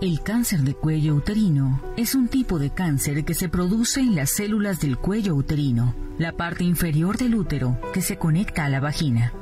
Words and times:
El 0.00 0.22
cáncer 0.22 0.62
de 0.62 0.72
cuello 0.72 1.14
uterino 1.14 1.78
es 1.94 2.14
un 2.14 2.28
tipo 2.28 2.58
de 2.58 2.70
cáncer 2.70 3.22
que 3.22 3.34
se 3.34 3.50
produce 3.50 4.00
en 4.00 4.16
las 4.16 4.30
células 4.30 4.80
del 4.80 4.96
cuello 4.96 5.34
uterino, 5.34 5.94
la 6.16 6.32
parte 6.32 6.64
inferior 6.64 7.18
del 7.18 7.34
útero 7.34 7.78
que 7.92 8.00
se 8.00 8.16
conecta 8.16 8.64
a 8.64 8.70
la 8.70 8.80
vagina. 8.80 9.34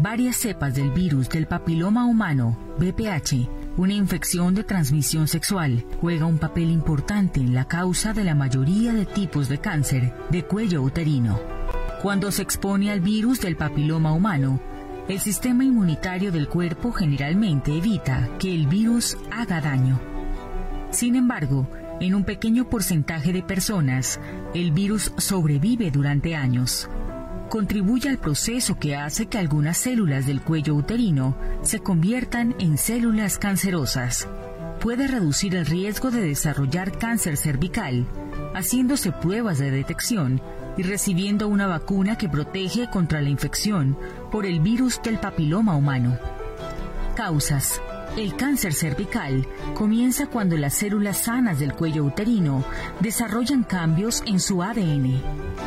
Varias 0.00 0.36
cepas 0.36 0.76
del 0.76 0.92
virus 0.92 1.28
del 1.28 1.48
papiloma 1.48 2.06
humano, 2.06 2.56
BPH, 2.78 3.48
una 3.76 3.92
infección 3.92 4.54
de 4.54 4.62
transmisión 4.62 5.26
sexual, 5.26 5.84
juega 6.00 6.26
un 6.26 6.38
papel 6.38 6.70
importante 6.70 7.40
en 7.40 7.52
la 7.52 7.66
causa 7.66 8.12
de 8.12 8.22
la 8.22 8.36
mayoría 8.36 8.92
de 8.92 9.04
tipos 9.04 9.48
de 9.48 9.58
cáncer 9.58 10.14
de 10.30 10.44
cuello 10.44 10.80
uterino. 10.80 11.40
Cuando 12.02 12.30
se 12.30 12.42
expone 12.42 12.92
al 12.92 13.00
virus 13.00 13.40
del 13.40 13.56
papiloma 13.56 14.12
humano, 14.12 14.60
el 15.08 15.20
sistema 15.20 15.64
inmunitario 15.64 16.30
del 16.30 16.48
cuerpo 16.48 16.92
generalmente 16.92 17.74
evita 17.74 18.28
que 18.38 18.54
el 18.54 18.66
virus 18.66 19.16
haga 19.30 19.60
daño. 19.60 19.98
Sin 20.90 21.16
embargo, 21.16 21.66
en 22.00 22.14
un 22.14 22.24
pequeño 22.24 22.68
porcentaje 22.68 23.32
de 23.32 23.42
personas, 23.42 24.20
el 24.54 24.70
virus 24.70 25.12
sobrevive 25.16 25.90
durante 25.90 26.36
años. 26.36 26.90
Contribuye 27.48 28.10
al 28.10 28.18
proceso 28.18 28.78
que 28.78 28.96
hace 28.96 29.26
que 29.26 29.38
algunas 29.38 29.78
células 29.78 30.26
del 30.26 30.42
cuello 30.42 30.74
uterino 30.74 31.36
se 31.62 31.80
conviertan 31.80 32.54
en 32.58 32.76
células 32.76 33.38
cancerosas. 33.38 34.28
Puede 34.80 35.08
reducir 35.08 35.56
el 35.56 35.66
riesgo 35.66 36.10
de 36.12 36.20
desarrollar 36.20 36.96
cáncer 36.98 37.36
cervical, 37.36 38.06
haciéndose 38.54 39.10
pruebas 39.10 39.58
de 39.58 39.72
detección 39.72 40.40
y 40.76 40.84
recibiendo 40.84 41.48
una 41.48 41.66
vacuna 41.66 42.16
que 42.16 42.28
protege 42.28 42.88
contra 42.88 43.20
la 43.20 43.28
infección 43.28 43.98
por 44.30 44.46
el 44.46 44.60
virus 44.60 45.02
del 45.02 45.18
papiloma 45.18 45.74
humano. 45.76 46.16
Causas. 47.16 47.82
El 48.16 48.36
cáncer 48.36 48.72
cervical 48.72 49.46
comienza 49.74 50.28
cuando 50.28 50.56
las 50.56 50.74
células 50.74 51.18
sanas 51.18 51.58
del 51.58 51.74
cuello 51.74 52.04
uterino 52.04 52.64
desarrollan 53.00 53.64
cambios 53.64 54.22
en 54.26 54.38
su 54.38 54.62
ADN. 54.62 55.20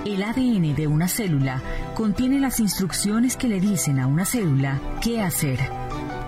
El 0.06 0.24
ADN 0.24 0.74
de 0.74 0.88
una 0.88 1.08
célula 1.08 1.62
contiene 1.96 2.40
las 2.40 2.60
instrucciones 2.60 3.36
que 3.36 3.50
le 3.50 3.60
dicen 3.60 4.00
a 4.00 4.08
una 4.08 4.26
célula 4.26 4.80
qué 5.02 5.22
hacer. 5.22 5.60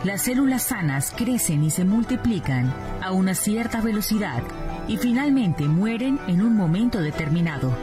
Las 0.03 0.23
células 0.23 0.63
sanas 0.63 1.13
crecen 1.15 1.63
y 1.63 1.69
se 1.69 1.85
multiplican 1.85 2.73
a 3.01 3.13
una 3.13 3.33
cierta 3.35 3.79
velocidad 3.79 4.43
y 4.85 4.97
finalmente 4.97 5.69
mueren 5.69 6.19
en 6.27 6.41
un 6.41 6.57
momento 6.57 6.99
determinado. 6.99 7.73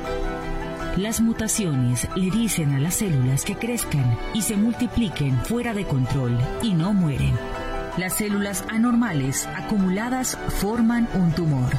Las 0.98 1.23
mutaciones 1.23 2.07
le 2.17 2.31
dicen 2.31 2.73
a 2.73 2.79
las 2.79 2.97
células 2.97 3.47
que 3.47 3.57
crezcan 3.57 4.19
y 4.35 4.43
se 4.43 4.59
multipliquen 4.59 5.39
fuera 5.47 5.73
de 5.73 5.87
control 5.87 6.39
y 6.63 6.75
no 6.75 6.93
mueren. 6.93 7.33
Las 7.97 8.19
células 8.19 8.65
anormales 8.69 9.47
acumuladas 9.57 10.37
forman 10.59 11.09
un 11.15 11.33
tumor. 11.33 11.71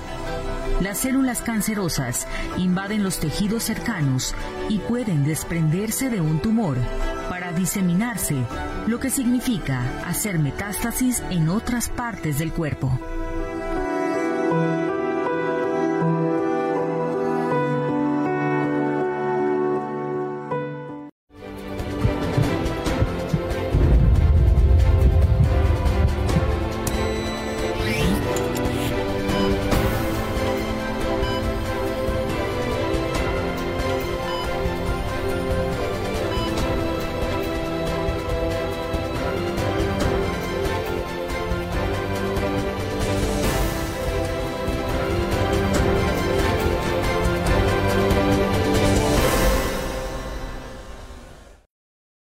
Las 0.82 0.98
células 0.98 1.42
cancerosas 1.42 2.26
invaden 2.58 3.04
los 3.04 3.20
tejidos 3.20 3.62
cercanos 3.62 4.34
y 4.70 4.80
pueden 4.80 5.24
desprenderse 5.24 6.10
de 6.10 6.20
un 6.20 6.40
tumor 6.40 6.80
para 7.32 7.54
diseminarse, 7.54 8.36
lo 8.88 9.00
que 9.00 9.10
significa 9.10 9.80
hacer 10.06 10.38
metástasis 10.38 11.24
en 11.30 11.48
otras 11.48 11.88
partes 11.88 12.40
del 12.40 12.52
cuerpo. 12.52 12.92